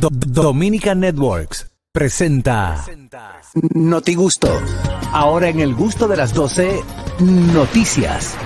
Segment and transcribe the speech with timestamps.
[0.00, 2.84] Do- Dominican Networks presenta
[3.74, 4.48] Noti Gusto.
[5.12, 6.82] Ahora en el gusto de las 12,
[7.20, 8.36] noticias.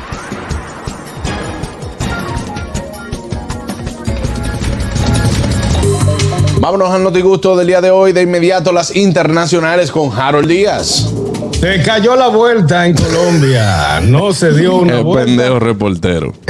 [6.61, 8.13] Vámonos al notigusto del día de hoy.
[8.13, 11.13] De inmediato las internacionales con Harold Díaz.
[11.61, 14.01] Se cayó la vuelta en Colombia.
[14.01, 15.27] No se dio una El vuelta.
[15.27, 16.33] pendejo reportero.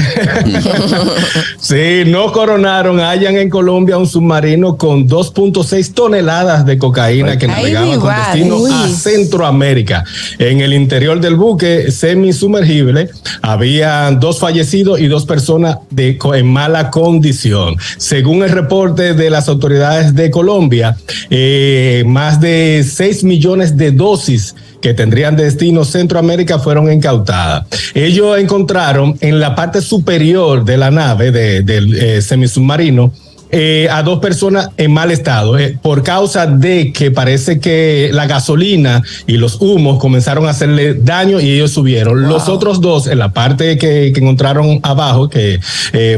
[1.59, 2.99] Sí, no coronaron.
[3.01, 8.71] Hallan en Colombia un submarino con 2.6 toneladas de cocaína que navegaba con destino Uy.
[8.73, 10.05] a Centroamérica.
[10.39, 13.11] En el interior del buque semisumergible
[13.43, 17.77] había dos fallecidos y dos personas de, en mala condición.
[17.97, 20.97] Según el reporte de las autoridades de Colombia,
[21.31, 27.67] eh, más de 6 millones de dosis que tendrían destino Centroamérica fueron incautadas.
[27.95, 33.13] Ellos encontraron en la parte superior de la nave de- del eh, semisubmarino
[33.55, 38.27] eh, a dos personas en mal estado eh, por causa de que parece que la
[38.27, 42.23] gasolina y los humos comenzaron a hacerle daño y ellos subieron.
[42.29, 45.61] Los otros dos en la parte que, que encontraron abajo, que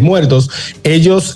[0.00, 0.48] muertos,
[0.84, 1.34] ellos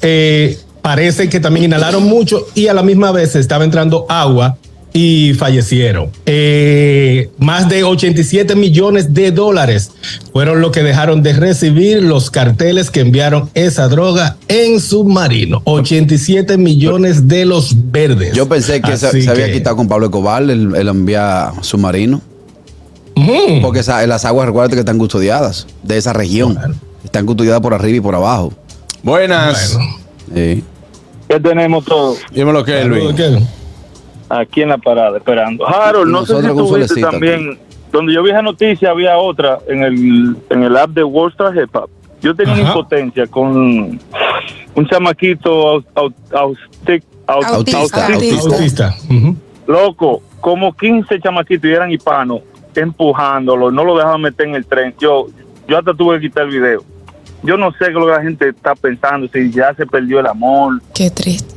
[0.83, 4.57] parece que también inhalaron mucho y a la misma vez estaba entrando agua
[4.93, 6.11] y fallecieron.
[6.27, 9.91] Eh, más de 87 millones de dólares
[10.33, 15.61] fueron lo que dejaron de recibir los carteles que enviaron esa droga en submarino.
[15.65, 18.33] 87 millones de los verdes.
[18.35, 22.21] Yo pensé que se, había que- quitado con Pablo Escobar el, el envía submarino.
[23.17, 23.61] Ujú.
[23.63, 26.59] Porque esa- las aguas, recuerda que están custodiadas de esa región.
[27.05, 28.53] Están custodiadas por arriba y por abajo.
[29.03, 29.75] Buenas.
[29.75, 29.97] Bueno.
[30.35, 30.65] Sí.
[31.31, 33.15] Ya tenemos todo Dímelo, Kelvin.
[33.15, 33.39] ¿Qué?
[34.29, 35.67] Aquí en la parada esperando.
[35.67, 37.59] Harold, no sé si tú viste también,
[37.93, 41.57] donde yo vi esa noticia había otra en el, en el app de World Star
[41.57, 41.91] Hip Hop.
[42.21, 44.01] Yo tenía una impotencia con
[44.75, 45.85] un chamaquito
[47.27, 48.95] Autista.
[49.67, 52.41] Loco, como 15 chamaquitos y eran hispanos
[52.75, 54.95] empujándolo, no lo dejaban meter en el tren.
[55.01, 55.27] Yo,
[55.67, 56.85] yo hasta tuve que quitar el video.
[57.43, 60.21] Yo no sé qué es lo que la gente está pensando, si ya se perdió
[60.21, 60.81] el amor.
[60.95, 61.55] Qué triste.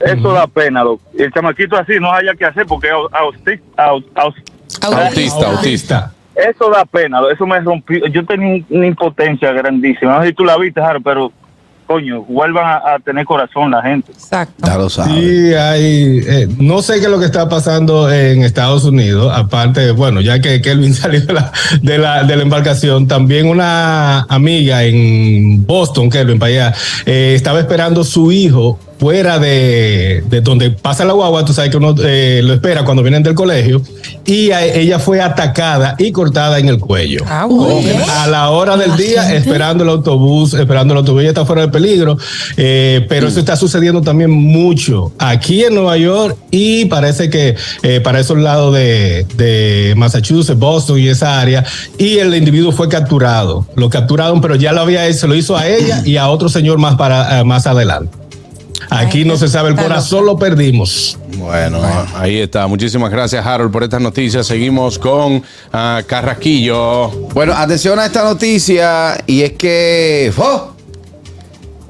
[0.00, 0.82] Eso da pena.
[1.18, 4.34] El chamaquito así no haya que hacer porque au- austi- au- au-
[4.82, 6.12] Autista, autista.
[6.36, 8.06] eso da pena, eso me rompió.
[8.06, 10.16] Yo tenía una impotencia grandísima.
[10.16, 11.32] No sé si tú la viste, Jaro, pero
[11.86, 14.12] coño, vuelvan a, a tener corazón la gente.
[14.12, 14.54] Exacto.
[14.66, 15.10] Ya lo sabes.
[15.14, 19.90] Sí, hay, eh, no sé qué es lo que está pasando en Estados Unidos, aparte,
[19.92, 24.84] bueno, ya que Kelvin salió de la, de la, de la embarcación, también una amiga
[24.84, 26.74] en Boston, Kelvin, para allá,
[27.06, 31.76] eh, estaba esperando su hijo fuera de, de donde pasa la guagua, tú sabes que
[31.76, 33.80] uno eh, lo espera cuando vienen del colegio,
[34.26, 37.22] y a- ella fue atacada y cortada en el cuello.
[37.28, 37.46] Ah.
[38.22, 41.68] A la hora del día, esperando el autobús, esperando el autobús, ya está fuera de
[41.68, 42.16] peligro.
[42.56, 48.00] eh, pero eso está sucediendo también mucho aquí en Nueva York y parece que eh,
[48.00, 51.64] para esos lados de, de Massachusetts, Boston y esa área.
[51.98, 53.64] Y el individuo fue capturado.
[53.76, 56.48] Lo capturaron, pero ya lo había hecho, se lo hizo a ella y a otro
[56.48, 58.17] señor más, para, eh, más adelante.
[58.90, 61.18] Aquí Ay, no se sabe el corazón, lo perdimos.
[61.36, 61.80] Bueno,
[62.14, 62.66] ahí está.
[62.66, 64.46] Muchísimas gracias, Harold, por estas noticias.
[64.46, 67.10] Seguimos con ah, Carrasquillo.
[67.34, 70.72] Bueno, atención a esta noticia y es que ¡oh!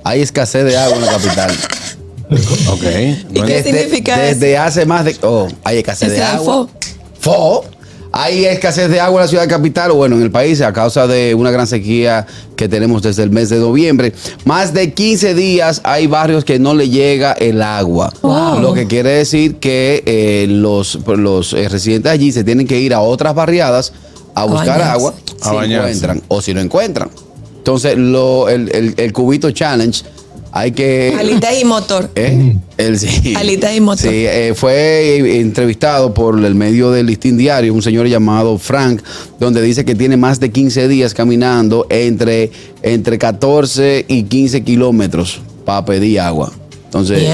[0.04, 1.50] hay escasez de agua en la capital.
[2.68, 2.84] Ok.
[3.34, 6.66] ¿Y qué significa desde hace más de oh, hay escasez de agua.
[6.66, 6.70] fo.
[7.20, 7.77] Fo.
[8.10, 11.06] Hay escasez de agua en la ciudad capital, o bueno, en el país, a causa
[11.06, 12.26] de una gran sequía
[12.56, 14.12] que tenemos desde el mes de noviembre.
[14.44, 18.12] Más de 15 días hay barrios que no le llega el agua.
[18.22, 18.60] Wow.
[18.60, 22.94] Lo que quiere decir que eh, los, los eh, residentes allí se tienen que ir
[22.94, 23.92] a otras barriadas
[24.34, 25.88] a buscar agua A si bañarse.
[25.88, 27.10] encuentran o si no encuentran.
[27.58, 30.02] Entonces, lo, el, el- el cubito challenge
[30.52, 31.16] hay que...
[31.18, 32.10] Alitas y motor.
[32.14, 32.56] ¿Eh?
[32.76, 33.34] El, sí.
[33.36, 34.10] Alitas y motor.
[34.10, 39.02] Sí, eh, fue entrevistado por el medio del Listín Diario, un señor llamado Frank,
[39.38, 42.50] donde dice que tiene más de 15 días caminando entre,
[42.82, 46.52] entre 14 y 15 kilómetros para pedir agua.
[46.84, 47.28] Entonces.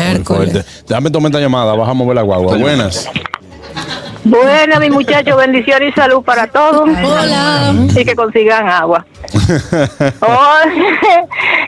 [0.89, 1.73] Déjame tomar esta llamada.
[1.73, 2.57] Vamos a mover la guagua.
[2.57, 3.09] Buenas.
[4.25, 6.89] Bueno, mi muchacho, bendiciones y salud para todos.
[6.89, 7.75] Hola.
[7.95, 9.07] Y que consigan agua.
[10.21, 10.57] Oh,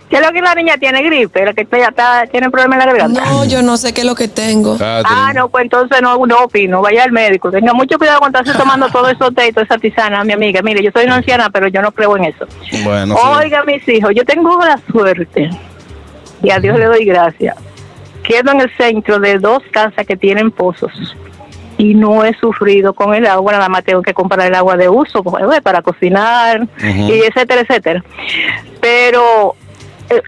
[0.09, 1.45] ¿Qué es lo que la niña tiene gripe?
[1.45, 3.25] La que está, ya está, tiene problema en la garganta.
[3.25, 4.77] No, yo no sé qué es lo que tengo.
[4.81, 6.81] Ah, Ah, no, pues entonces no, no opino.
[6.81, 7.51] Vaya al médico.
[7.51, 10.63] Tenga mucho cuidado cuando esté tomando todo eso té y toda esa tisana, mi amiga.
[10.63, 12.47] Mire, yo soy una anciana, pero yo no creo en eso.
[12.85, 13.21] Bueno, sí.
[13.43, 15.51] Oiga, mis hijos, yo tengo la suerte,
[16.43, 17.57] y a Dios le doy gracias.
[18.23, 21.17] Quedo en el centro de dos casas que tienen pozos
[21.79, 24.89] y no he sufrido con el agua, nada más tengo que comprar el agua de
[24.89, 28.05] uso pues, eh, para cocinar y etcétera, etcétera.
[28.81, 29.55] Pero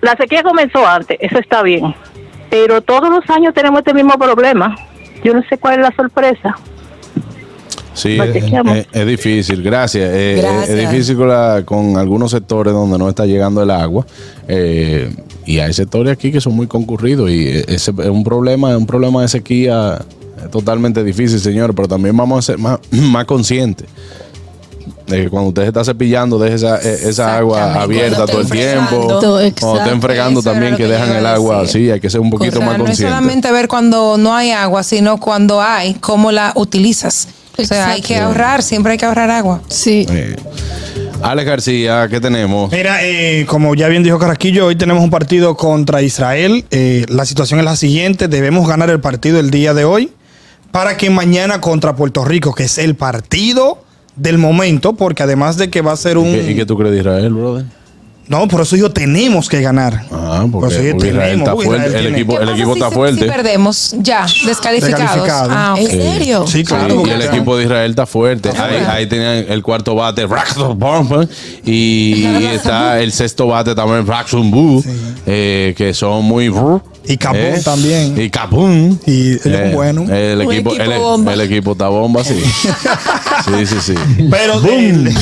[0.02, 1.94] la sequía comenzó antes, eso está bien.
[2.50, 4.76] Pero todos los años tenemos este mismo problema.
[5.25, 6.56] Yo no sé cuál es la sorpresa.
[7.94, 10.08] Sí, es, es- es difícil, gracias.
[10.12, 10.69] Eh, eh, Gracias.
[10.69, 14.06] Es difícil con, la- con algunos sectores donde no está llegando el agua.
[14.46, 15.10] eh,
[15.44, 18.86] y hay sectores aquí que son muy concurridos y eh, ese es un problema, un
[18.86, 21.74] problema de sequía eh, totalmente difícil, señor.
[21.74, 23.88] Pero también vamos a ser más, más conscientes.
[25.08, 28.50] De que cuando usted se está cepillando, deje esa, eh, esa agua abierta todo el
[28.50, 29.20] tiempo.
[29.60, 31.62] Cuando estén fregando también que que dejan el agua.
[31.62, 31.82] decir.
[31.87, 33.10] Sí, hay que ser un poquito más no es consciente.
[33.10, 37.28] solamente ver cuando no hay agua, sino cuando hay, cómo la utilizas.
[37.58, 39.60] O sea, hay que ahorrar, siempre hay que ahorrar agua.
[39.69, 40.06] Sí.
[40.08, 40.37] Eh,
[41.22, 42.70] Alex García, ¿qué tenemos?
[42.70, 46.64] Mira, eh, como ya bien dijo Carraquillo, hoy tenemos un partido contra Israel.
[46.70, 50.12] Eh, la situación es la siguiente: debemos ganar el partido el día de hoy
[50.70, 53.82] para que mañana contra Puerto Rico, que es el partido
[54.19, 56.29] del momento, porque además de que va a ser un.
[56.29, 57.65] ¿Y qué, y qué tú crees de Israel, brother?
[58.29, 60.03] No, por eso dijo tenemos que ganar.
[60.12, 61.87] Ah, Por porque, eso yo porque Israel tenemos, está uy, fuerte.
[61.87, 63.20] Israel El tiene- equipo, ¿Qué el equipo si- está fuerte.
[63.23, 65.00] Si perdemos, ya, descalificados.
[65.00, 65.49] Descalificados.
[65.50, 65.75] Ah.
[65.79, 66.47] ¿En serio?
[66.47, 67.05] Sí, claro.
[67.05, 68.50] Sí, y el equipo de Israel está fuerte.
[68.50, 70.26] Ahí, ahí tenían el cuarto bate,
[71.65, 74.05] y está el sexto bate también,
[74.50, 74.85] Boo,
[75.26, 76.53] eh, que son muy.
[77.06, 78.20] Y Capun eh, también.
[78.20, 79.00] Y Capun.
[79.06, 79.31] Y.
[79.49, 81.32] El Un equipo, equipo el, bomba.
[81.32, 82.35] el equipo está bomba, sí.
[83.56, 83.94] sí, sí, sí.
[84.30, 85.14] Pero de-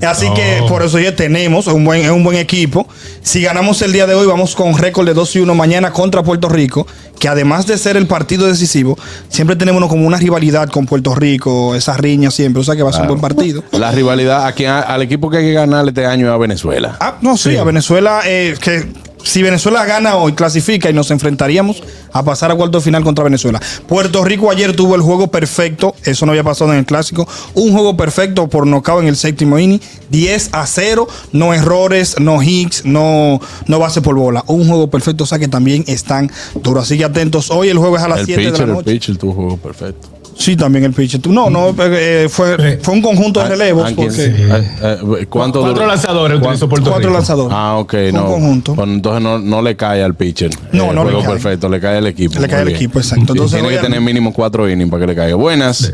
[0.06, 2.86] así que por eso ya tenemos un buen, es un buen equipo.
[3.22, 6.22] Si ganamos el día de hoy, vamos con récord de 2 y 1 mañana contra
[6.22, 6.86] Puerto Rico,
[7.18, 11.74] que además de ser el partido decisivo, siempre tenemos como una rivalidad con Puerto Rico,
[11.74, 13.62] esa riña siempre, o sea que va a ser un buen partido.
[13.72, 16.96] La rivalidad, a quien- al equipo que hay que ganar este año es a Venezuela.
[17.00, 18.86] Ah, no, sí, a Venezuela, eh, que
[19.22, 21.82] si Venezuela gana hoy, clasifica y nos enfrentaríamos
[22.12, 23.60] a pasar a cuarto final contra Venezuela.
[23.86, 27.72] Puerto Rico ayer tuvo el juego perfecto, eso no había pasado en el clásico, un
[27.72, 29.80] juego perfecto por nocaut en el séptimo inning,
[30.10, 35.24] 10 a 0, no errores, no hits, no, no base por bola, un juego perfecto,
[35.24, 36.84] o sea que también están duros.
[36.84, 38.78] Así que atentos, hoy el juego es a las El 7 de pitcher, la el
[38.78, 38.92] noche.
[38.92, 40.19] pitcher tuvo juego perfecto.
[40.40, 41.20] Sí, también el pitcher.
[41.28, 43.92] No, no, eh, fue, fue un conjunto de relevos.
[43.92, 47.18] Porque Eh, eh, ¿Cuánto Cuatro lanzadores utilizó Puerto cuatro Rico.
[47.18, 47.54] lanzadores.
[47.54, 48.24] Ah, ok, Fue no.
[48.24, 48.74] un conjunto.
[48.74, 50.50] Pues entonces no, no le cae al pitcher.
[50.72, 51.28] No, no le cae.
[51.28, 52.40] perfecto, le cae al equipo.
[52.40, 53.32] Le cae al equipo, exacto.
[53.34, 55.34] Entonces, Tiene que tener mínimo cuatro innings para que le caiga.
[55.36, 55.92] Buenas.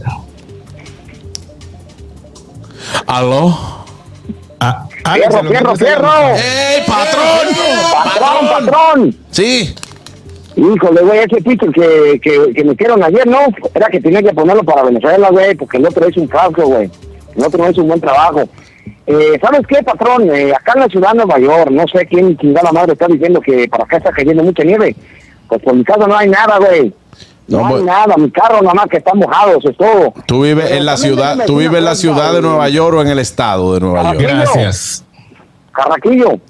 [3.07, 3.59] Aló.
[4.61, 6.09] Ah, Alex, ¡Fierro, lo fierro, que- fierro!
[6.37, 7.49] ¡Ey, patrón!
[7.93, 9.17] ¡Patrón, patrón!
[9.31, 9.75] Sí.
[10.56, 13.38] Híjole, güey, ese pitcher que, que, que metieron ayer, ¿no?
[13.75, 16.91] Era que tenía que ponerlo para Venezuela, güey, porque el otro hizo un falso, güey.
[17.37, 18.43] El otro no hizo un buen trabajo.
[19.06, 20.35] Eh, ¿Sabes qué, patrón?
[20.35, 23.41] Eh, acá en la ciudad de Nueva York, no sé quién chingada madre está diciendo
[23.41, 24.97] que para acá está cayendo mucha nieve.
[25.49, 26.93] Pues por mi casa no hay nada, güey.
[27.49, 30.14] No, No, hay pues- nada, mi carro nada más que está mojado, eso es todo.
[30.26, 33.09] Tú vives en la ciudad, tú vives en la ciudad de Nueva York o en
[33.09, 34.20] el estado de Nueva York.
[34.23, 35.05] Gracias.
[35.73, 36.41] Carraquillo,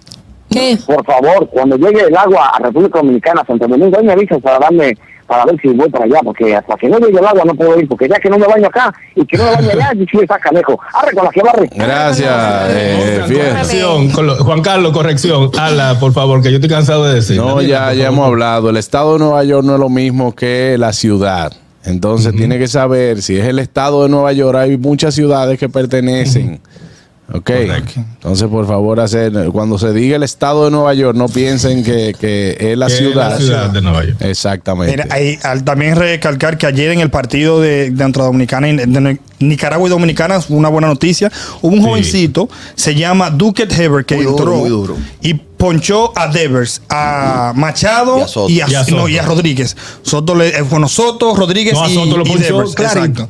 [0.56, 0.78] ¿Qué?
[0.86, 4.58] por favor, cuando llegue el agua a República Dominicana, Santo Domingo, ahí me avisas para
[4.58, 7.54] darme, para ver si voy para allá, porque hasta que no llegue el agua no
[7.54, 9.92] puedo ir, porque ya que no me baño acá y que no me baño allá,
[9.94, 10.78] y sí está canejo.
[10.94, 11.68] Arre con la que barre.
[11.74, 12.30] Gracias,
[12.70, 13.20] eh.
[13.26, 15.50] Corrección, con lo- Juan Carlos, corrección.
[15.58, 17.36] Ala, por favor, que yo estoy cansado de decir.
[17.36, 18.70] No, ya, ya hemos hablado.
[18.70, 21.52] El estado de Nueva York no es lo mismo que la ciudad.
[21.84, 24.56] Entonces tiene que saber si es el estado de Nueva York.
[24.58, 26.60] Hay muchas ciudades que pertenecen.
[27.32, 27.50] Ok.
[27.50, 32.14] Entonces, por favor, hacer cuando se diga el estado de Nueva York, no piensen que,
[32.20, 33.30] que es la Que es ciudad.
[33.30, 34.16] la ciudad de Nueva York.
[34.20, 34.92] Exactamente.
[34.92, 38.76] Mira, ahí, al también recalcar que ayer en el partido de, de entre Dominicana y
[38.76, 41.30] de Nicaragua y Dominicana, una buena noticia,
[41.62, 44.96] hubo un jovencito, se llama Duquet Heber, que Muy duro, entró muy duro.
[45.20, 48.48] y ponchó a Devers, a Machado Y a Soto.
[48.50, 49.34] y a, Y a no, y a Soto.
[49.34, 49.76] Rodríguez.
[50.02, 52.74] Soto le, eh, bueno, Soto, Rodríguez No, a y, Soto lo y Devers.
[52.74, 53.22] clarito.
[53.24, 53.28] Exacto.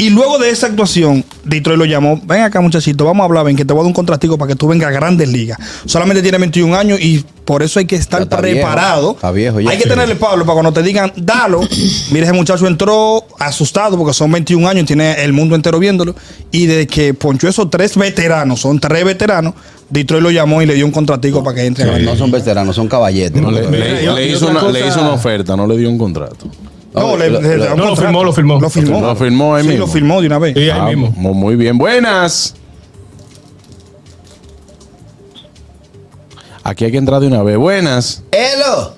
[0.00, 3.54] Y luego de esa actuación, Detroit lo llamó, ven acá muchachito, vamos a hablar, ven
[3.54, 5.58] que te voy a dar un contratico para que tú vengas a grandes ligas.
[5.84, 9.08] Solamente tiene 21 años y por eso hay que estar está preparado.
[9.08, 9.16] viejo.
[9.16, 9.70] Está viejo ya.
[9.70, 11.60] Hay que tenerle Pablo para cuando te digan, dalo.
[12.12, 16.14] Mira, ese muchacho entró asustado porque son 21 años, tiene el mundo entero viéndolo.
[16.50, 19.52] Y de que ponchó esos tres veteranos, son tres veteranos,
[19.90, 22.74] Detroit lo llamó y le dio un contratico para que entre a No son veteranos,
[22.74, 23.42] son caballetes.
[23.42, 23.60] No, le,
[24.30, 26.46] hizo una, cosa- le hizo una oferta, no le dio un contrato.
[26.92, 28.60] No, le, le- le da un no, lo firmó, lo firmó.
[28.60, 29.00] Lo firmó.
[29.00, 29.86] Lo firmó ahí sí, mismo.
[29.86, 30.54] lo firmó de una vez.
[30.56, 31.10] Sí, ahí Ah, mismo.
[31.34, 31.78] muy bien.
[31.78, 32.56] Buenas.
[36.62, 37.56] Aquí hay que entrar de una vez.
[37.56, 38.22] Buenas.
[38.32, 38.94] ¡Elo!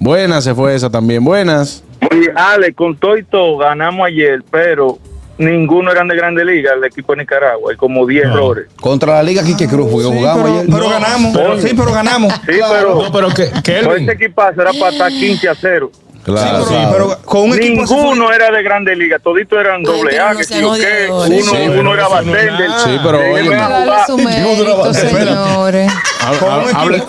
[0.00, 1.24] Buenas, se fue esa también.
[1.24, 1.82] Buenas.
[2.10, 4.98] Oye, Ale, con todo y todo ganamos ayer, pero
[5.38, 8.66] ninguno eran de Grande Liga, el equipo de Nicaragua, hay como 10 errores.
[8.80, 10.66] Contra la Liga Quique Cruz, porque Sí, jugamos pero, ayer.
[10.70, 11.36] pero ganamos.
[11.36, 12.32] Pero- sí, pero ganamos.
[12.34, 15.54] Sí, pero No, pero que, que todo Elvin, este equipazo era para estar 15 a
[15.54, 15.90] 0.
[16.32, 16.90] Claro, Sí, claro.
[16.92, 20.26] pero con un equipo así fue- Ninguno era de Grande Liga, toditos eran doble pero
[20.26, 21.06] A, que sí o qué.
[21.10, 22.52] Uno, Sí, uno pero era bartender.
[22.68, 22.78] nada.
[22.84, 23.20] Sí, pero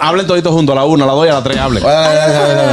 [0.01, 1.83] Hablen, toditos juntos, a la una, a la dos y a la tres, hablen.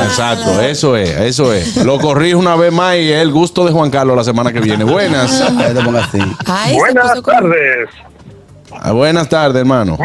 [0.05, 1.77] Exacto, eso es, eso es.
[1.79, 4.61] Lo corrijo una vez más y es el gusto de Juan Carlos la semana que
[4.61, 4.85] viene.
[4.85, 5.43] Buenas.
[6.75, 7.89] Buenas tardes.
[8.79, 9.99] Ah, Buenas tardes, hermano.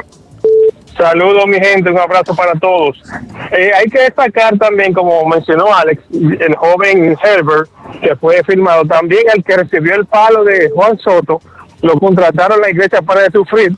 [1.01, 2.95] Saludos, mi gente, un abrazo para todos.
[3.57, 7.67] Eh, hay que destacar también, como mencionó Alex, el joven Herbert,
[8.03, 11.41] que fue firmado, también el que recibió el palo de Juan Soto,
[11.81, 13.75] lo contrataron en la iglesia para de sufrir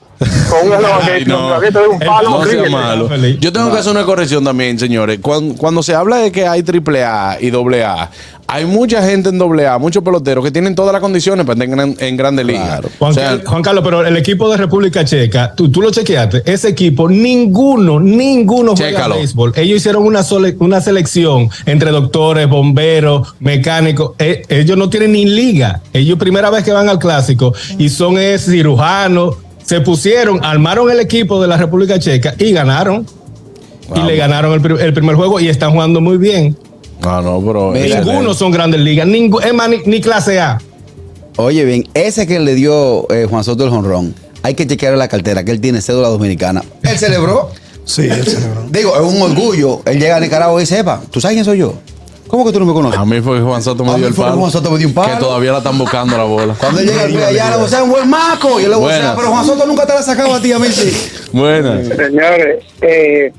[0.50, 0.74] con un
[1.10, 1.60] Ay, no.
[1.62, 3.10] de un palo No malo.
[3.40, 5.20] Yo tengo que hacer una corrección también, señores.
[5.22, 8.10] Cuando, cuando se habla de que hay triple A y doble A,
[8.56, 11.80] hay mucha gente en doble A, muchos peloteros que tienen todas las condiciones para estar
[11.80, 12.82] en, en Grande Liga.
[13.00, 15.90] Juan, O sea, Car- Juan Carlos, pero el equipo de República Checa, tú, tú lo
[15.92, 19.54] chequeaste, ese equipo, ninguno, ninguno juega béisbol.
[19.56, 24.12] Ellos hicieron una, sole- una selección entre doctores, bomberos, mecánicos.
[24.20, 25.82] Eh, ellos no tienen ni liga.
[25.92, 29.38] Ellos primera vez que van al clásico y son eh, cirujanos.
[29.64, 33.06] Se pusieron, armaron el equipo de la República Checa y ganaron.
[33.96, 36.58] Y le ganaron el, el primer juego y están jugando muy bien.
[37.04, 37.72] No, no, pero.
[37.72, 40.58] Mira, Ninguno son grandes ligas, ningú- es más, ni, ni clase A.
[41.38, 45.08] Oye, bien, ese que le dio eh, Juan Soto el jonrón, hay que chequear la
[45.08, 46.64] cartera, que él tiene cédula dominicana.
[46.84, 47.50] Él celebró.
[47.86, 48.66] Sí, él celebró.
[48.70, 49.82] Digo, es un orgullo.
[49.86, 51.74] Él llega a Nicaragua y sepa, ¿tú sabes quién soy yo?
[52.34, 53.00] ¿Cómo que tú no me conoces?
[53.00, 54.40] A mí fue que Juan Soto me A dio mí el fue que palo.
[54.42, 55.14] Juan Soto me dio un palo.
[55.14, 56.56] Que todavía la están buscando la bola.
[56.58, 58.60] Cuando él llega al play allá, le vocea un buen maco.
[58.60, 60.58] Y él le vocea, pero Juan Soto nunca te la ha sacado a ti, a
[60.58, 61.28] mí sí.
[61.32, 61.88] Buenas.
[61.90, 63.32] Señores, eh,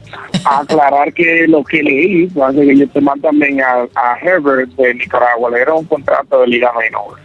[0.45, 4.95] aclarar que lo que leí, hace que yo te mando también a, a Herbert de
[4.95, 7.19] Nicaragua, le dieron un contrato de Liga Menor.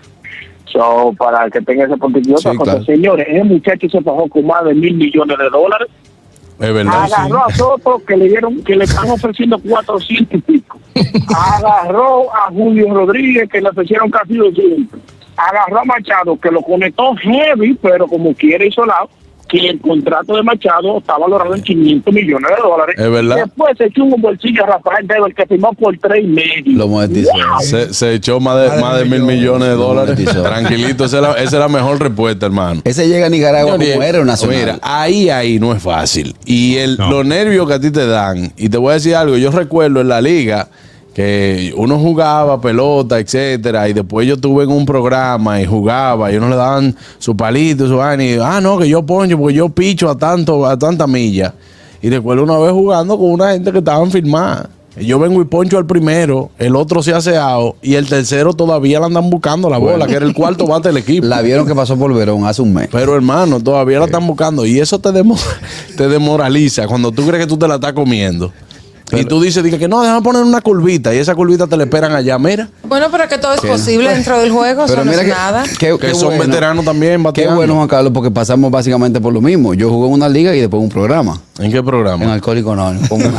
[0.71, 1.85] So, para que tenga.
[1.87, 2.83] Y otra Sí, cosa, claro.
[2.85, 5.87] señores, ese muchacho se bajó con más de mil millones de dólares.
[6.59, 7.03] Es verdad.
[7.03, 10.79] Agarró a Soto, que le dieron, que le están ofreciendo 400 y pico.
[11.35, 14.99] Agarró a Julio Rodríguez, que le ofrecieron casi 200.
[15.37, 19.09] Agarró a Machado, que lo conectó heavy, pero como quiere hizo lado,
[19.49, 22.95] que el contrato de Machado está valorado en 500 millones de dólares.
[22.97, 23.35] Es verdad.
[23.37, 26.77] Después se echó un bolsillo a Rafael Devil, que firmó por tres y medio.
[26.77, 27.31] Lo monetizó.
[27.33, 27.59] Wow.
[27.61, 30.23] Se, se echó más de, Más de más de mil mil millones de dólares.
[30.23, 32.81] Tranquilito, esa es, la, esa es la mejor respuesta, hermano.
[32.85, 34.57] Ese llega a Nicaragua como Señores, héroe nacional.
[34.59, 36.35] Mira, ahí, ahí no es fácil.
[36.45, 37.09] Y el, No.
[37.09, 40.01] los nervios que a ti te dan, y te voy a decir algo, yo recuerdo
[40.01, 40.67] en la liga
[41.19, 46.37] que uno jugaba pelota, etcétera, y después yo estuve en un programa y jugaba, y
[46.37, 49.67] uno le daban su palito, su vaina, y ah, no, que yo poncho, porque yo
[49.67, 51.53] picho a tanto, a tanta milla.
[52.01, 54.69] Y recuerdo una vez jugando con una gente que estaban firmada.
[54.97, 58.99] Yo vengo y poncho al primero, el otro se hace ao, y el tercero todavía
[58.99, 61.27] le andan buscando la bola, que era el cuarto bate del equipo.
[61.27, 62.87] La vieron que pasó por Verón hace un mes.
[62.89, 65.37] Pero hermano, todavía la están buscando y eso te, demo-
[65.97, 68.53] te demoraliza cuando tú crees que tú te la estás comiendo.
[69.11, 71.83] Y tú dices dije, que no, déjame poner una curvita y esa curvita te la
[71.83, 72.69] esperan allá, mira.
[72.83, 75.33] Bueno, pero que todo es posible dentro del juego, eso Pero no mira es que,
[75.33, 75.63] nada.
[75.63, 76.45] qué- Que qué son bueno.
[76.45, 77.55] veteranos también Qué bateando.
[77.55, 79.73] bueno, Juan Carlos, porque pasamos básicamente por lo mismo.
[79.73, 81.39] Yo jugué en una liga y después en un programa.
[81.59, 82.33] ¿En qué En programa?
[82.33, 83.07] Alcohólico Anónimo.
[83.09, 83.21] Con-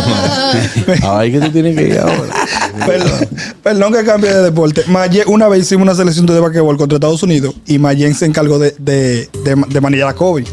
[1.02, 2.14] Ay, que tú tienes que ir ahora.
[2.86, 3.28] Perdón,
[3.62, 4.82] perdón que cambie de deporte.
[4.86, 8.58] Mayen, una vez hicimos una selección de basquetbol contra Estados Unidos y Mayen se encargó
[8.58, 10.44] de, de, de, de manillar a Kobe,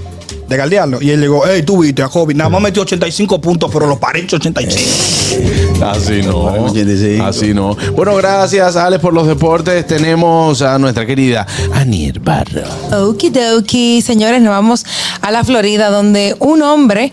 [0.48, 1.02] de galdearlo.
[1.02, 3.98] Y él llegó, hey, tú viste a Kobe, nada más metió 85 puntos, pero los
[3.98, 5.86] paré 85.
[5.86, 6.66] Así no.
[6.66, 7.26] 85.
[7.26, 7.76] Así no.
[7.96, 9.86] Bueno, gracias, Alex, por los deportes.
[9.86, 12.64] Tenemos a nuestra querida Anier Barro.
[13.10, 14.86] Okidoki, señores, nos vamos
[15.22, 17.12] a la Florida, donde un hombre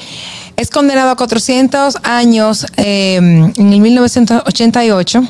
[0.57, 5.23] es condenado a 400 años eh, en el 1988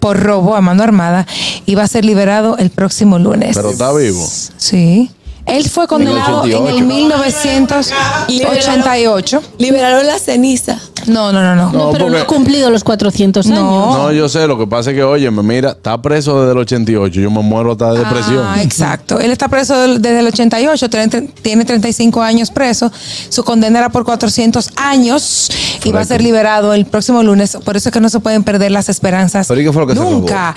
[0.00, 1.26] por robo a mano armada
[1.64, 3.56] y va a ser liberado el próximo lunes.
[3.56, 4.28] Pero está vivo.
[4.56, 5.10] Sí.
[5.46, 9.42] Él fue condenado en el 1988.
[9.58, 10.78] Liberaron la ceniza.
[11.06, 11.70] No, no, no, no.
[11.70, 13.58] No, pero no ha cumplido los 400 años.
[13.58, 13.94] No.
[13.94, 17.20] No, yo sé, lo que pasa es que, oye, mira, está preso desde el 88.
[17.20, 18.42] Yo me muero hasta de depresión.
[18.42, 19.20] Ah, exacto.
[19.20, 21.08] Él está preso del- desde el 88, tiene,
[21.42, 22.90] tiene 35 años preso.
[23.28, 25.50] Su condena era por 400 años
[25.84, 27.58] y va a ser liberado el próximo lunes.
[27.64, 29.46] Por eso es que no se pueden perder las esperanzas.
[29.46, 30.54] ¿Pero y qué fue lo que se Nunca.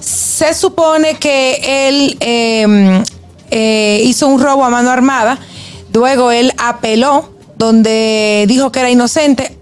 [0.00, 3.02] Se supone que él eh,
[3.50, 5.38] eh, hizo un robo a mano armada.
[5.92, 9.56] Luego él apeló, donde dijo que era inocente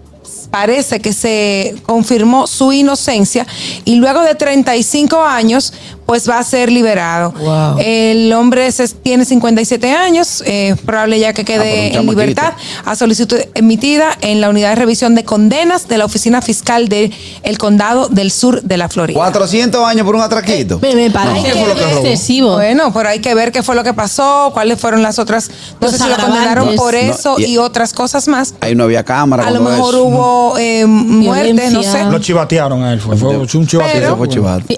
[0.49, 3.45] parece que se confirmó su inocencia
[3.85, 5.73] y luego de 35 años,
[6.09, 7.31] pues va a ser liberado.
[7.77, 12.95] El hombre se- tiene 57 años, eh, probable ya que Ah, quede en libertad a
[12.95, 17.13] solicitud emitida en la unidad de revisión de condenas de la oficina fiscal del
[17.59, 19.19] condado del sur de la Florida.
[19.19, 20.79] 400 años por un atraquito.
[20.81, 21.97] Me, me parece Hay que que fue ver.
[21.99, 22.53] excesivo.
[22.55, 25.49] Bueno, pero hay que ver qué fue lo que pasó, cuáles fueron las otras.
[25.79, 28.55] No Los sé si lo condenaron por No, eso y- y, otras cosas más.
[28.61, 29.45] Ahí no había cámara.
[29.45, 30.03] A lo mejor eso.
[30.05, 32.03] hubo eh, muerte, no sé.
[32.05, 32.99] Lo chivatearon a él.
[32.99, 34.17] Fue, fue un chivateo.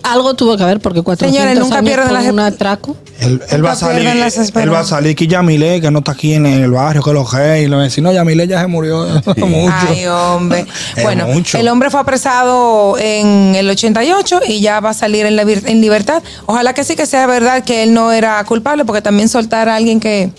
[0.04, 2.96] Algo tuvo que ver porque 400 Señores, nunca por las- un atraco.
[3.20, 4.08] Él, él va a salir.
[4.08, 7.26] Él va a salir que Yamile, que no está aquí en el barrio, que lo
[7.28, 9.06] que y lo si no, Yamile ya se murió
[9.38, 9.74] mucho.
[9.90, 10.66] Ay, hombre.
[11.04, 11.58] Bueno, mucho.
[11.58, 15.82] el hombre fue apresado en el 88 y ya va a salir en, la en
[15.82, 16.22] libertad.
[16.46, 19.76] Ojalá que sí que sea verdad que él no era culpable, porque también soltar a
[19.76, 20.32] alguien que,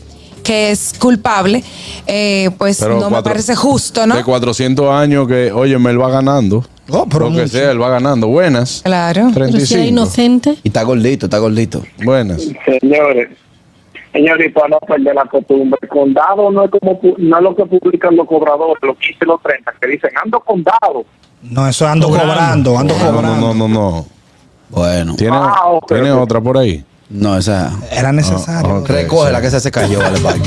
[0.43, 1.63] que es culpable,
[2.07, 4.17] eh, pues Pero no me parece justo, ¿no?
[4.17, 6.65] De 400 años que, oye, me él va ganando.
[6.93, 7.49] Oh, pero Lo que mucho.
[7.49, 8.29] sea, él va ganando.
[8.29, 8.83] Buenas.
[8.85, 9.31] Claro.
[9.33, 9.85] Pero si era 35.
[9.89, 10.57] inocente.
[10.63, 11.83] Y está gordito, está gordito.
[12.05, 12.43] Buenas.
[12.81, 13.31] Señores,
[14.13, 17.57] señores, y para no perder la costumbre, el condado no es como no es lo
[17.57, 21.05] que publican los cobradores, los 15 y los 30, que dicen ando condado.
[21.43, 22.75] No, eso ando Cobrando.
[22.75, 23.55] cobrando, ando No, no, cobrando.
[23.55, 24.07] no, no, no.
[24.71, 25.17] Bueno.
[25.17, 26.85] ¿Tiene, Ah, ¿tiene otra por ahí?
[27.11, 27.73] No, esa.
[27.91, 28.71] Era necesario.
[28.71, 28.89] Ah, ok.
[28.89, 30.41] Recógela que esa se cayó, vale.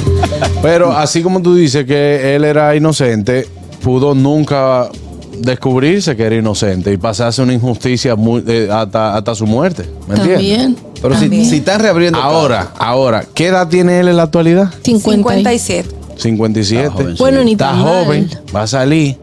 [0.61, 3.47] Pero así como tú dices que él era inocente,
[3.83, 4.89] pudo nunca
[5.39, 9.85] descubrirse que era inocente y pasarse una injusticia muy, eh, hasta, hasta su muerte.
[10.07, 10.35] ¿Me entiendes?
[10.37, 10.77] También.
[11.01, 11.45] Pero si, También.
[11.45, 12.19] si están reabriendo.
[12.19, 14.69] Ahora, ahora, ¿qué edad tiene él en la actualidad?
[14.83, 15.15] 50.
[15.51, 15.89] 57.
[16.17, 16.83] 57.
[16.85, 19.17] Está joven, Bueno, ni Está joven, va a salir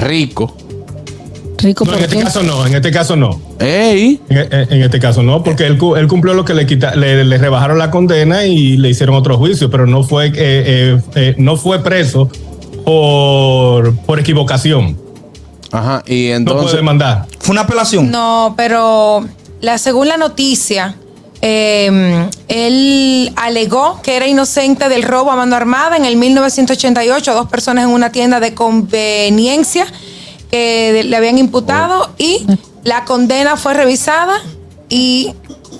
[0.00, 0.54] rico.
[1.60, 3.40] Rico No, en este caso no, en este caso no.
[3.58, 4.20] ¡Ey!
[4.28, 6.94] En, en- en este caso no, porque él, cu- él cumplió lo que le, quita,
[6.94, 11.00] le, le rebajaron la condena y le hicieron otro juicio, pero no fue, eh, eh,
[11.16, 12.30] eh, no fue preso
[12.84, 14.96] por, por equivocación.
[15.72, 16.76] Ajá, y No puede entonces.
[16.76, 17.26] demandar.
[17.40, 18.10] Fue una apelación.
[18.10, 19.24] No, pero
[19.60, 20.94] la, según la noticia,
[21.40, 27.34] eh, él alegó que era inocente del robo a mano armada en el 1988 a
[27.34, 29.86] dos personas en una tienda de conveniencia
[30.50, 32.46] que le habían imputado y
[32.84, 34.40] la condena fue revisada
[34.88, 35.34] y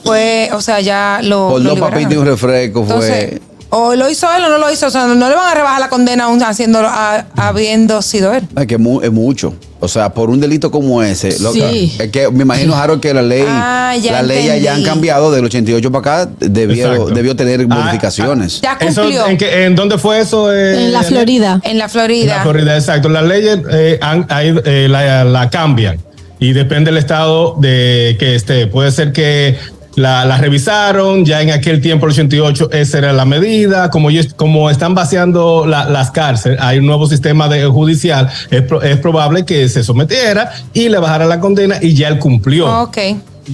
[0.04, 1.48] fue, o sea, ya lo.
[1.48, 3.40] Por lo dos papitas y un refresco Entonces, fue.
[3.70, 5.80] o lo hizo él o no lo hizo, o sea, no le van a rebajar
[5.80, 8.46] la condena aún haciéndolo, a- habiendo sido él.
[8.56, 9.54] Es que es mu- es mucho.
[9.80, 11.38] O sea, por un delito como ese.
[11.40, 11.94] lo- Sí.
[12.00, 15.30] Es que me imagino, Harold, que la ley, Ah, ya la ley ya han cambiado
[15.30, 16.30] del 88 para acá.
[16.40, 18.60] Debió, debió tener Ah, modificaciones.
[18.60, 20.52] Ya Eso, cumplió ¿en, qué- en dónde fue eso?
[20.52, 21.02] eh, En la?
[21.04, 21.60] Florida.
[21.62, 22.36] en la En Florida.
[22.38, 23.08] la Florida, exacto.
[23.08, 25.98] Las leyes eh, han- hay, eh, la, la cambian
[26.40, 28.66] y depende del estado de que esté.
[28.66, 29.56] Puede ser que
[29.98, 33.90] la, la revisaron, ya en aquel tiempo, el 88, esa era la medida.
[33.90, 38.62] Como, ellos- como están vaciando la- las cárceles, hay un nuevo sistema de, judicial, es,
[38.82, 42.82] es probable que se sometiera y le bajara la condena y ya él cumplió.
[42.82, 42.98] Ok.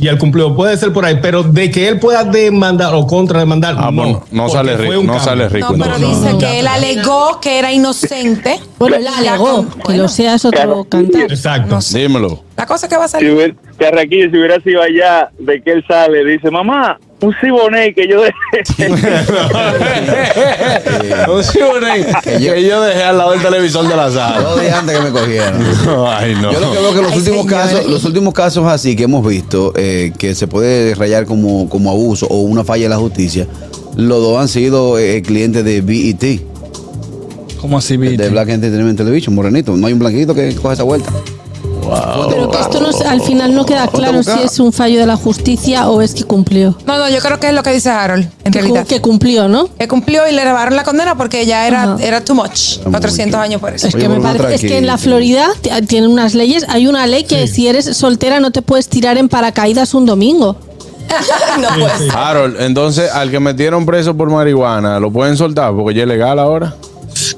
[0.01, 3.75] Y él cumplió, puede ser por ahí, pero de que él pueda demandar o contrademandar,
[3.79, 4.03] Ah, no.
[4.03, 5.21] bueno, no porque sale rico, no cambio.
[5.21, 5.77] sale rico.
[5.77, 6.53] No, pero dice no, que no.
[6.53, 8.59] él alegó que era inocente.
[8.79, 9.67] Bueno, él alegó.
[9.87, 11.23] Que lo sea es otro cantar.
[11.31, 11.75] Exacto.
[11.75, 12.01] No sé.
[12.01, 12.43] Dímelo.
[12.57, 13.31] La cosa que va a Si salir.
[13.33, 18.07] hubiera, Carraquillo, si hubiera sido allá, de que él sale, dice, mamá, un ciboné que
[18.09, 18.35] yo dejé.
[21.43, 21.87] Sí, bueno,
[22.23, 24.41] Que yo- que yo dejé al lado del televisor de la sala.
[24.41, 25.55] Dos días antes que me cogieron.
[26.09, 26.53] Ay, no.
[26.53, 27.73] Yo lo que veo que los Ay, últimos señores.
[27.73, 31.91] casos, los últimos casos así que hemos visto, eh, que se puede rayar como, como
[31.91, 33.47] abuso o una falla de la justicia,
[33.97, 36.41] los dos han sido eh, clientes de BET,
[37.61, 38.29] ¿Cómo así, de viste?
[38.29, 39.75] Black Entertainment Television, morenito.
[39.77, 41.11] No hay un blanquito que coja esa vuelta.
[42.31, 45.07] Pero que esto no, es- al final no queda claro si es un fallo de
[45.07, 46.77] la justicia o es que cumplió.
[46.87, 48.87] No, no, yo creo que es lo que dice Harold, en Que, realidad.
[48.87, 49.69] que cumplió, ¿no?
[49.79, 51.97] Que cumplió y le rebajaron la condena porque ya era, Ajá.
[52.01, 52.79] era too much.
[52.81, 53.39] Era 400 mucho.
[53.45, 53.87] años por eso.
[53.89, 54.99] Es que me parece, es que en la.
[54.99, 55.49] Florida
[55.87, 56.65] tienen unas leyes.
[56.69, 60.57] Hay una ley que si eres soltera no te puedes tirar en paracaídas un domingo.
[61.61, 62.15] no pues.
[62.15, 66.39] Harold, entonces al que metieron preso por marihuana, ¿lo pueden soltar porque ya es legal
[66.39, 66.75] ahora?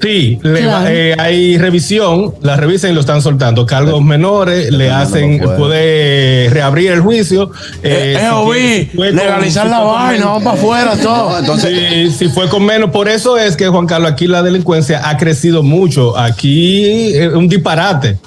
[0.00, 0.86] Sí, le Claro.
[0.88, 3.64] eh, hay revisión, la revisan y lo están soltando.
[3.66, 7.50] Cargos menores, le hacen, puede reabrir el juicio.
[7.82, 11.38] eh, si fue con- legalizar la vaina, vamos para afuera todo.
[11.38, 15.08] Entonces, Sí, si fue con menos, por eso es que Juan Carlos, aquí la delincuencia
[15.08, 16.16] ha crecido mucho.
[16.18, 18.18] Aquí es un disparate.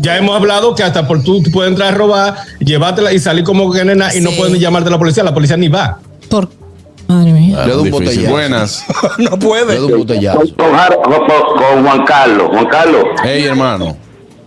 [0.00, 3.42] Ya hemos hablado que hasta por tú, tú puedes entrar a robar, llevártela y salir
[3.42, 5.98] como que nena y no pueden ni llamarte a la policía, la policía ni va.
[6.28, 6.48] Por
[7.08, 7.64] madre mía.
[7.66, 8.06] Le doy un Difícil.
[8.26, 8.30] botellazo.
[8.32, 8.84] Buenas.
[9.18, 9.76] no le puede.
[9.76, 10.38] doy un botellazo.
[10.38, 12.48] Con, con Har- con- con Juan Carlos.
[12.52, 13.04] Juan Carlos.
[13.24, 13.96] Hey, hermano.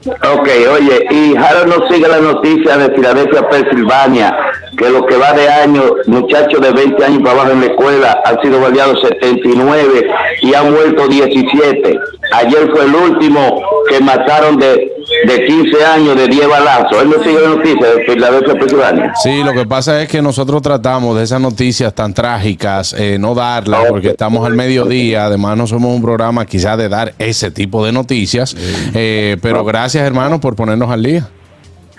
[0.04, 4.36] Ok, oye, y Harold no sigue la noticia de Filadelfia, Pensilvania,
[4.76, 8.20] que lo que va de año, muchachos de 20 años para abajo en la escuela
[8.26, 10.10] han sido baleados 79
[10.42, 12.00] y han muerto 17.
[12.32, 14.92] Ayer fue el último que mataron de
[15.26, 17.02] de 15 años de 10 balazos.
[17.02, 19.14] Él no sigue la noticia de Filadelfia, Pensilvania.
[19.22, 23.36] Sí, lo que pasa es que nosotros tratamos de esas noticias tan trágicas, eh, no
[23.36, 25.26] darlas porque estamos al mediodía.
[25.26, 28.56] Además, no somos un programa quizás de dar ese tipo de noticias.
[28.94, 31.30] Eh, pero gracias, hermano, por ponernos al día.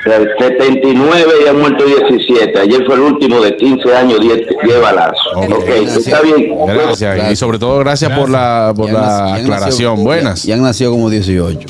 [0.04, 2.58] O sea, 79 y han muerto 17.
[2.58, 5.32] Ayer fue el último de 15 años, 10, 10 balazos.
[5.36, 6.56] Ok, está bien.
[6.66, 7.30] Gracias.
[7.32, 10.04] Y sobre todo, gracias, por la, por Ya la nació- ya nació- aclaración.
[10.04, 10.42] Buenas.
[10.42, 11.68] Ya han nacido como 18.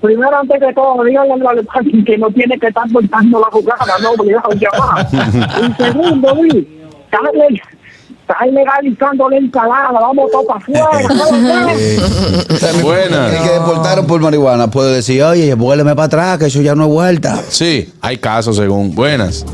[0.03, 3.87] primero, antes de todo, díganle al Alemán que no tiene que estar soltando la jugada,
[4.03, 5.09] no obligado a llamar.
[5.79, 6.35] y segundo,
[7.35, 7.61] Luis,
[8.21, 10.89] está legalizando la ensalada, vamos todos para afuera.
[12.83, 13.35] Buenas.
[13.35, 16.85] El que deportaron por marihuana puede decir, oye, vuélveme para atrás, que eso ya no
[16.85, 17.43] es vuelta.
[17.49, 18.95] Sí, hay casos según.
[18.95, 19.45] Buenas.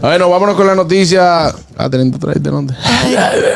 [0.00, 1.48] Bueno, vámonos con la noticia.
[1.76, 2.74] Ah, teniendo tres de dónde.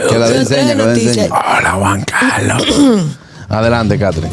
[0.09, 1.25] Que la de enseña, que la enseña.
[1.27, 2.63] Hola, Juan Carlos.
[3.49, 4.33] Adelante, Catherine.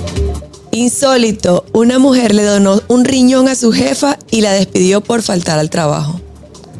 [0.71, 5.59] Insólito, una mujer le donó un riñón a su jefa y la despidió por faltar
[5.59, 6.21] al trabajo.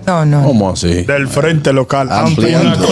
[0.06, 0.44] No, no.
[0.44, 1.04] ¿Cómo así?
[1.04, 2.08] Del frente local.
[2.12, 2.88] Ampliando.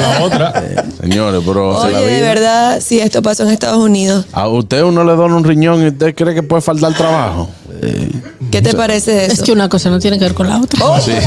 [0.00, 0.64] La otra.
[1.00, 5.12] Señores, pero Oye, de verdad, si esto pasó en Estados Unidos, a usted uno le
[5.12, 7.50] dona un riñón y usted cree que puede faltar trabajo.
[8.54, 9.32] ¿Qué te parece eso?
[9.34, 11.00] Es que una cosa no tiene que ver con la otra.
[11.00, 11.12] Sí.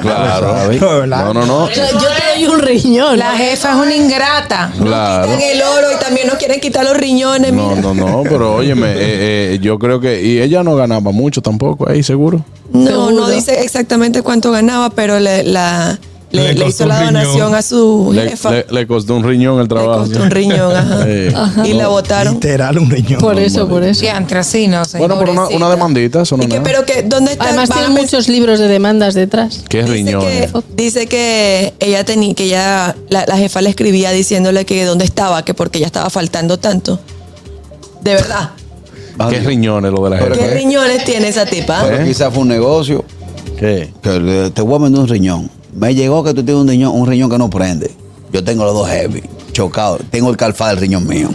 [0.00, 0.56] Claro.
[1.06, 1.68] No, no, no.
[1.70, 3.18] Yo, yo te doy un riñón.
[3.18, 4.72] La jefa es una ingrata.
[4.78, 5.26] Claro.
[5.26, 7.52] Quitan el oro y también nos quieren quitar los riñones.
[7.52, 7.80] No, mira.
[7.80, 10.22] no, no, pero óyeme, eh, eh, yo creo que.
[10.22, 12.44] Y ella no ganaba mucho tampoco ahí, seguro.
[12.72, 15.98] No, no dice exactamente cuánto ganaba, pero le, la,
[16.32, 17.14] le, Le le hizo la riñón.
[17.14, 18.50] donación a su Le, jefa.
[18.50, 20.00] le- le costó un riñón el trabajo.
[20.00, 21.04] costó un riñón, ajá.
[21.64, 21.70] Sí.
[21.70, 22.34] Y la votaron.
[22.34, 23.20] Literal, un riñón.
[23.20, 24.00] Por eso, por eso.
[24.00, 24.98] Sí, entre así, no sé.
[24.98, 27.44] Bueno, pero una, una demandita, eso no es Que, pero que, ¿dónde está?
[27.44, 29.62] Además tiene muchos libros de demandas detrás.
[29.68, 30.20] ¿Qué riñón?
[30.22, 35.04] que- dice que ella tenía, que ella, la, la jefa le escribía diciéndole que dónde
[35.04, 36.98] estaba, que porque ella estaba faltando tanto.
[38.02, 38.50] De verdad.
[39.30, 40.54] ¿Qué riñones lo de la ¿Qué gente?
[40.54, 41.84] riñones tiene esa tipa?
[41.88, 43.04] Pero quizás fue un negocio.
[43.58, 43.90] ¿Qué?
[44.02, 45.50] Que le- te voy a vender un riñón.
[45.76, 47.90] Me llegó que tú tienes un riñón, un riñón que no prende.
[48.32, 50.00] Yo tengo los dos heavy, chocados.
[50.10, 51.28] Tengo el calfá del riñón mío.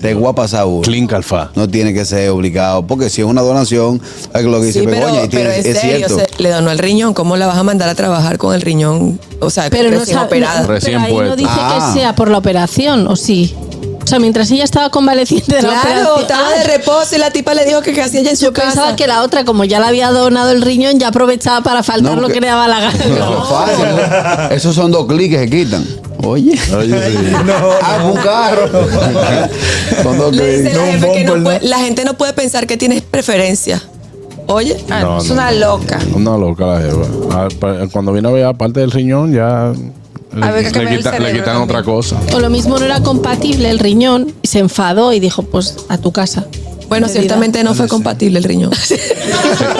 [0.00, 0.80] Te voy a pasar uno.
[0.80, 1.50] Clean calfá.
[1.54, 2.86] No tiene que ser obligado.
[2.86, 4.00] Porque si es una donación,
[4.32, 5.24] es lo que dice Sí, pero, Begoña.
[5.24, 6.16] y tiene- pero es serio, cierto.
[6.34, 7.12] se- le donó el riñón.
[7.12, 9.20] ¿Cómo la vas a mandar a trabajar con el riñón?
[9.40, 10.62] O sea, Pero no, recién sa- operada.
[10.62, 13.54] no- pero ahí no dice que sea por la operación, ¿o sí?
[14.06, 16.20] O sea, mientras ella estaba convaleciente de la Claro, operación.
[16.20, 18.82] estaba de reposo y la tipa le dijo que hacía ella en su Yo pensaba
[18.86, 18.96] casa.
[18.96, 22.20] que la otra, como ya le había donado el riñón, ya aprovechaba para faltar No,
[22.20, 22.92] lo que- le daba la gana.
[23.04, 24.50] Eso es fácil, ¿no?
[24.54, 25.84] Esos son dos clics que se quitan.
[26.22, 26.56] Oye.
[26.76, 27.16] Oye, sí.
[27.82, 28.70] Ah, un carro.
[30.04, 30.76] Son dos Le dice clics.
[30.76, 33.82] la, jefe que no puede- la gente no puede pensar que tienes preferencia.
[34.46, 35.58] Oye, No, es no, una no.
[35.58, 35.98] loca.
[36.14, 37.06] Una loca la jefa.
[37.32, 39.72] Ah, pa- Cuando vino a ver aparte del riñón, ya
[40.36, 41.62] le, Había que le quita- le quitan también.
[41.64, 42.16] otra cosa.
[42.34, 45.98] O lo mismo no era compatible el riñón y se enfadó y dijo, pues a
[45.98, 46.46] tu casa.
[46.88, 48.70] bueno, ciertamente no fue compatible el riñón.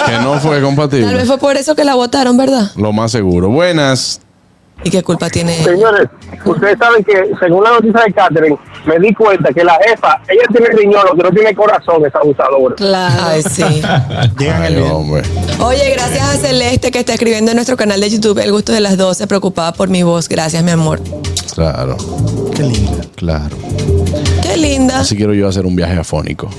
[0.07, 1.25] Que no fue Tal vez compatible.
[1.25, 2.71] fue por eso que la votaron, ¿verdad?
[2.77, 3.49] Lo más seguro.
[3.51, 4.21] Buenas.
[4.85, 5.63] ¿Y qué culpa tiene?
[5.65, 6.09] Señores,
[6.45, 10.43] ustedes saben que según la noticia de Catherine, me di cuenta que la jefa, ella
[10.53, 12.75] tiene riñón, lo que no tiene corazón, es abusadora.
[12.77, 13.23] Claro.
[13.27, 13.63] Ay, sí.
[13.83, 15.23] Ay, hombre.
[15.61, 18.81] Oye, gracias a Celeste que está escribiendo en nuestro canal de YouTube El Gusto de
[18.81, 20.29] las 12, preocupada por mi voz.
[20.29, 21.01] Gracias, mi amor.
[21.55, 21.97] Claro.
[22.55, 23.01] Qué lindo.
[23.17, 23.57] Claro.
[24.43, 25.01] Qué linda.
[25.01, 26.51] Así quiero yo hacer un viaje afónico.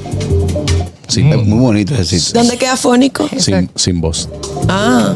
[1.24, 2.42] Muy bonito ese sitio.
[2.42, 3.30] ¿Dónde queda fónico?
[3.38, 4.30] Sin, sin voz.
[4.68, 5.16] Ah.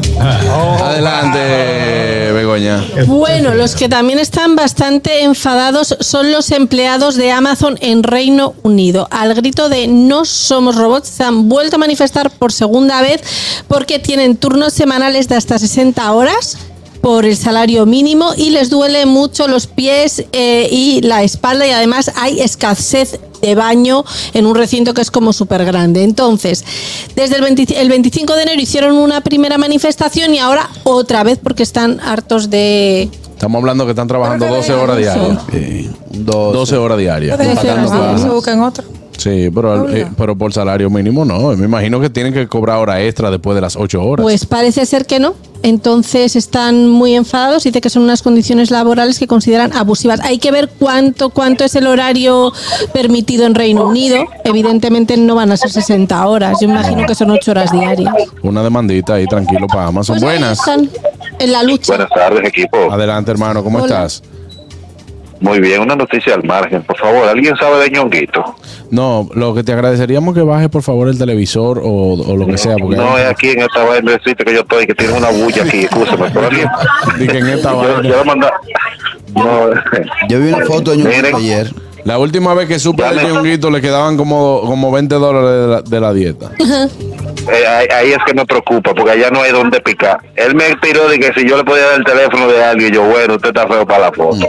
[0.82, 2.84] Adelante, Begoña.
[3.06, 9.08] Bueno, los que también están bastante enfadados son los empleados de Amazon en Reino Unido.
[9.10, 13.20] Al grito de no somos robots, se han vuelto a manifestar por segunda vez
[13.68, 16.56] porque tienen turnos semanales de hasta 60 horas
[17.02, 21.70] por el salario mínimo y les duele mucho los pies eh, y la espalda y
[21.70, 26.04] además hay escasez de baño en un recinto que es como súper grande.
[26.04, 26.64] Entonces,
[27.16, 31.38] desde el, 20 el 25 de enero hicieron una primera manifestación y ahora otra vez
[31.42, 33.10] porque están hartos de...
[33.34, 35.38] Estamos hablando que están trabajando 12 horas diarias.
[35.50, 37.36] Sí, 12 horas diarias.
[38.62, 39.01] Otro.
[39.22, 41.56] Sí, pero, eh, pero por salario mínimo no.
[41.56, 44.24] Me imagino que tienen que cobrar hora extra después de las 8 horas.
[44.24, 45.34] Pues parece ser que no.
[45.62, 47.62] Entonces están muy enfadados.
[47.62, 50.18] Dice que son unas condiciones laborales que consideran abusivas.
[50.22, 52.52] Hay que ver cuánto, cuánto es el horario
[52.92, 54.24] permitido en Reino Unido.
[54.42, 56.58] Evidentemente no van a ser 60 horas.
[56.60, 58.12] Yo imagino que son 8 horas diarias.
[58.42, 60.18] Una demandita ahí tranquilo para Amazon.
[60.18, 60.58] Pues ahí Buenas.
[60.58, 60.90] están,
[61.38, 61.92] en la lucha.
[61.92, 62.90] Buenas tardes, equipo.
[62.90, 63.62] Adelante, hermano.
[63.62, 63.86] ¿Cómo Hola.
[63.86, 64.22] estás?
[65.42, 66.82] Muy bien, una noticia al margen.
[66.84, 68.44] Por favor, ¿alguien sabe de ñonguito?
[68.90, 72.56] No, lo que te agradeceríamos que baje por favor el televisor o, o lo que
[72.56, 72.76] sea.
[72.80, 75.30] Porque No, es aquí en esta vaina del sitio que yo estoy, que tiene una
[75.30, 76.30] bulla aquí, escúchame.
[76.32, 76.68] Pero alguien...
[77.18, 78.02] Di que en esta yo, vaina.
[78.08, 78.52] yo le manda-
[79.34, 79.70] No,
[80.28, 81.34] Yo vi una foto de Ñonguito Miren.
[81.34, 81.74] ayer.
[82.04, 85.82] La última vez que supe de Ñonguito le quedaban como, como 20 dólares de la,
[85.82, 86.50] de la dieta.
[86.60, 90.20] eh, ahí, ahí es que me preocupa, porque allá no hay donde picar.
[90.36, 93.02] Él me tiró de que si yo le podía dar el teléfono de alguien, yo,
[93.04, 94.46] bueno, usted está feo para la foto.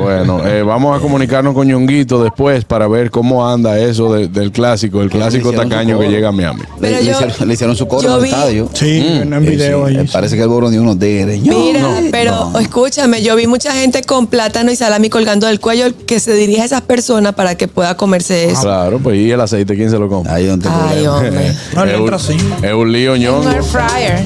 [0.00, 4.52] Bueno, eh, vamos a comunicarnos con Ñonguito después para ver cómo anda eso de- del
[4.52, 6.60] clásico, el clásico tacaño que llega a Miami.
[6.60, 8.68] Le, Pero le yo- hicieron, le hicieron su coro en vi- estadio.
[8.72, 9.96] Sí, en el Sí, video sí.
[9.96, 10.06] ahí.
[10.08, 11.40] Parece que el boro dio unos tigres.
[11.42, 16.20] Mira, pero escúchame, yo vi mucha gente con plátano y salami colgando del cuello que
[16.20, 18.62] se dirige a esas personas para que pueda comerse eso.
[18.62, 20.34] Claro, pues y el aceite, ¿quién se lo compra?
[20.34, 21.52] Ahí donde Ay, hombre.
[21.74, 23.50] No, es, un, es un lío, ñongo.
[23.50, 24.24] Air fryer.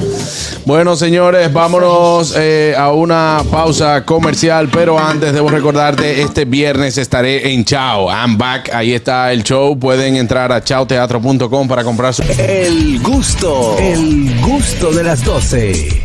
[0.65, 7.53] Bueno, señores, vámonos eh, a una pausa comercial, pero antes debo recordarte, este viernes estaré
[7.53, 12.23] en Chao, I'm back, ahí está el show, pueden entrar a chaoteatro.com para comprar su...
[12.23, 15.99] El gusto, el gusto de las 12.